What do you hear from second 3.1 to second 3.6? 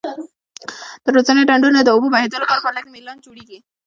جوړیږي.